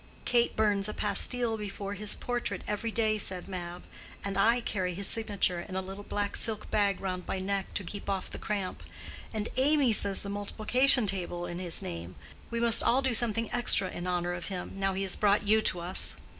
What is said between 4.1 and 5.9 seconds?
"And I carry his signature in a